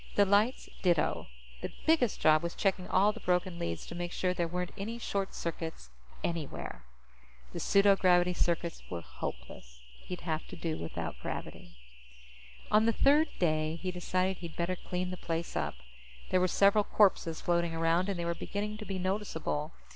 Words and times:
The 0.15 0.25
lights 0.25 0.67
ditto. 0.81 1.27
The 1.61 1.71
biggest 1.85 2.19
job 2.19 2.41
was 2.41 2.55
checking 2.55 2.87
all 2.87 3.11
the 3.13 3.19
broken 3.19 3.59
leads 3.59 3.85
to 3.85 3.93
make 3.93 4.11
sure 4.11 4.33
there 4.33 4.47
weren't 4.47 4.71
any 4.75 4.97
short 4.97 5.35
circuits 5.35 5.91
anywhere. 6.23 6.85
The 7.53 7.59
pseudogravity 7.59 8.35
circuits 8.35 8.81
were 8.89 9.01
hopeless. 9.01 9.83
He'd 9.99 10.21
have 10.21 10.47
to 10.47 10.55
do 10.55 10.79
without 10.79 11.19
gravity. 11.21 11.77
On 12.71 12.87
the 12.87 12.93
third 12.93 13.27
day, 13.37 13.75
he 13.75 13.91
decided 13.91 14.37
he'd 14.37 14.55
better 14.55 14.75
clean 14.75 15.11
the 15.11 15.17
place 15.17 15.55
up. 15.55 15.75
There 16.31 16.41
were 16.41 16.47
several 16.47 16.83
corpses 16.83 17.39
floating 17.39 17.75
around, 17.75 18.09
and 18.09 18.17
they 18.19 18.25
were 18.25 18.33
beginning 18.33 18.77
to 18.79 18.85
be 18.85 18.97
noticeable. 18.97 19.71